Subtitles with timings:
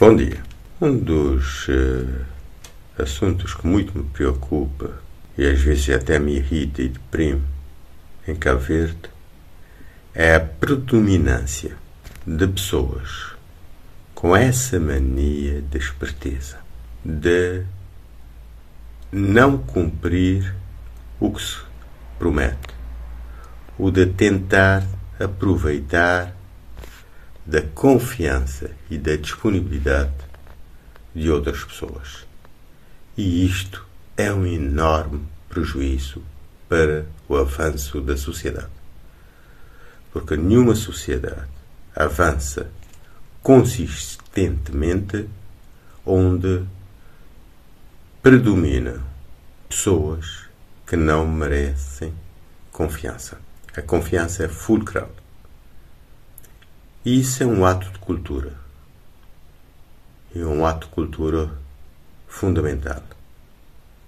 [0.00, 0.42] Bom dia.
[0.80, 2.24] Um dos uh,
[2.98, 4.94] assuntos que muito me preocupa
[5.36, 7.42] e às vezes até me irrita e deprime
[8.26, 9.10] em Cabo Verde
[10.14, 11.76] é a predominância
[12.26, 13.34] de pessoas
[14.14, 16.56] com essa mania de esperteza,
[17.04, 17.62] de
[19.12, 20.54] não cumprir
[21.20, 21.58] o que se
[22.18, 22.74] promete,
[23.78, 24.82] o de tentar
[25.22, 26.39] aproveitar
[27.46, 30.12] da confiança e da disponibilidade
[31.14, 32.26] de outras pessoas.
[33.16, 33.86] E isto
[34.16, 36.22] é um enorme prejuízo
[36.68, 38.70] para o avanço da sociedade.
[40.12, 41.48] Porque nenhuma sociedade
[41.94, 42.70] avança
[43.42, 45.28] consistentemente
[46.04, 46.64] onde
[48.22, 49.00] predominam
[49.68, 50.44] pessoas
[50.86, 52.12] que não merecem
[52.72, 53.38] confiança.
[53.76, 55.10] A confiança é fulcral.
[57.04, 58.54] Isso é um ato de cultura.
[60.36, 61.50] É um ato de cultura
[62.28, 63.02] fundamental.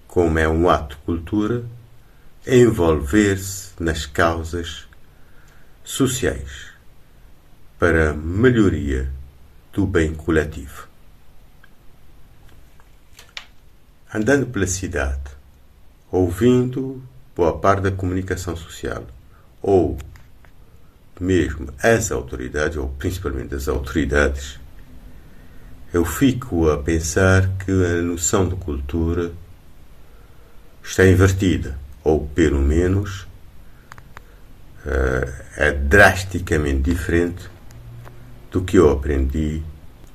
[0.06, 1.64] Como é um ato de cultura
[2.46, 4.86] envolver-se nas causas
[5.82, 6.72] sociais
[7.78, 9.10] para a melhoria
[9.72, 10.86] do bem coletivo.
[14.12, 15.30] Andando pela cidade,
[16.10, 17.02] ouvindo
[17.34, 19.06] boa parte da comunicação social
[19.62, 19.96] ou
[21.20, 24.58] mesmo as autoridades, ou principalmente as autoridades,
[25.92, 29.32] eu fico a pensar que a noção de cultura
[30.82, 33.22] está invertida, ou pelo menos
[34.86, 37.48] uh, é drasticamente diferente
[38.50, 39.62] do que eu aprendi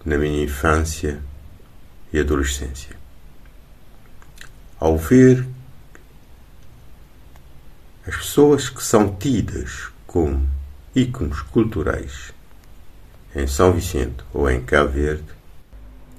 [0.03, 1.19] na minha infância
[2.11, 2.95] e adolescência.
[4.79, 5.45] Ao ver
[8.07, 10.47] as pessoas que são tidas como
[10.97, 12.33] ícones culturais
[13.35, 15.31] em São Vicente ou em Cabo Verde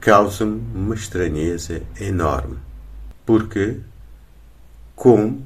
[0.00, 2.58] causam-me uma estranheza enorme.
[3.26, 3.80] Porque
[4.94, 5.44] como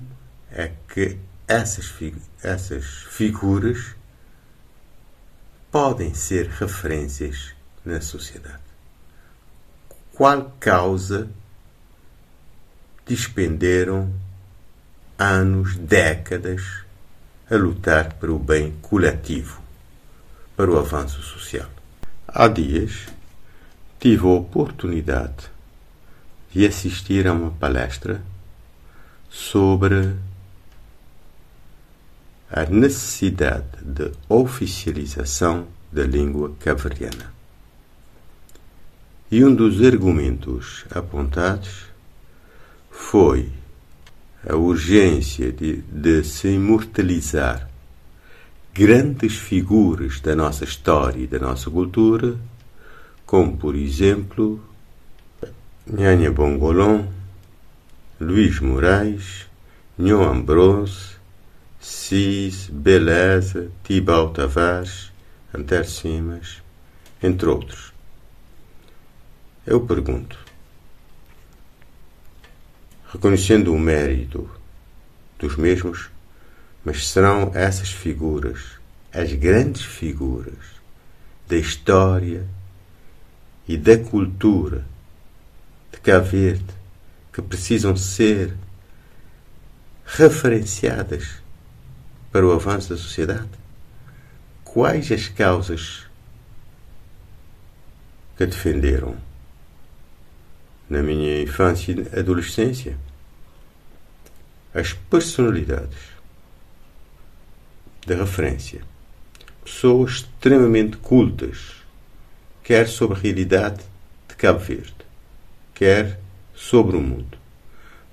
[0.50, 3.94] é que essas, fig essas figuras
[5.70, 7.54] podem ser referências
[7.86, 8.60] na sociedade?
[10.12, 11.30] Qual causa
[13.06, 14.12] despenderam
[15.18, 16.84] anos, décadas
[17.52, 19.60] a lutar para o bem coletivo,
[20.56, 21.68] para o avanço social.
[22.26, 23.08] Há dias
[24.00, 25.50] tive a oportunidade
[26.50, 28.22] de assistir a uma palestra
[29.28, 30.16] sobre
[32.50, 37.34] a necessidade de oficialização da língua caveriana.
[39.30, 41.84] E um dos argumentos apontados
[42.90, 43.52] foi
[44.48, 47.68] a urgência de, de se imortalizar
[48.74, 52.36] grandes figuras da nossa história e da nossa cultura,
[53.26, 54.64] como, por exemplo,
[55.86, 57.06] Nhânia Bongolon,
[58.20, 59.46] Luís Moraes,
[59.98, 61.16] Nhô Ambrose,
[61.80, 65.12] Cis, Beleza, Tibau Tavares,
[65.52, 66.62] Antero Simas,
[67.22, 67.92] entre outros.
[69.66, 70.38] Eu pergunto,
[73.12, 74.50] reconhecendo o mérito
[75.38, 76.08] dos mesmos,
[76.82, 78.78] mas serão essas figuras,
[79.12, 80.80] as grandes figuras
[81.46, 82.46] da história
[83.68, 84.86] e da cultura
[85.92, 86.64] de Cabo Verde
[87.32, 88.56] que precisam ser
[90.06, 91.42] referenciadas
[92.30, 93.50] para o avanço da sociedade?
[94.64, 96.06] Quais as causas
[98.38, 99.31] que defenderam?
[100.88, 102.96] Na minha infância e adolescência.
[104.74, 106.12] As personalidades
[108.06, 108.82] de referência.
[109.64, 111.76] Pessoas extremamente cultas,
[112.62, 113.82] quer sobre a realidade
[114.28, 114.94] de Cabo Verde,
[115.74, 116.18] quer
[116.54, 117.38] sobre o mundo.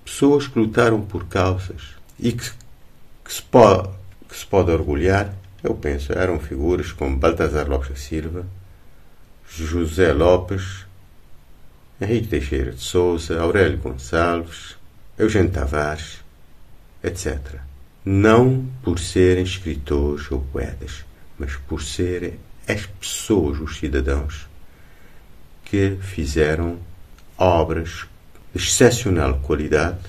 [0.05, 2.51] Pessoas que lutaram por causas e que,
[3.23, 3.89] que, se, pode,
[4.27, 8.45] que se pode orgulhar, eu penso, eram figuras como Baltazar Lopes da Silva,
[9.47, 10.85] José Lopes,
[12.01, 14.77] Henrique Teixeira de Souza, Aurélio Gonçalves,
[15.17, 16.23] Eugênio Tavares,
[17.03, 17.59] etc.
[18.05, 21.03] Não por serem escritores ou poetas,
[21.37, 24.47] mas por serem as pessoas, os cidadãos,
[25.65, 26.79] que fizeram
[27.37, 28.05] obras
[28.53, 29.99] de excepcional qualidade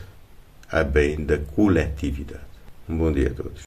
[0.70, 2.44] a bem da coletividade.
[2.88, 3.58] Um bom dia a todos.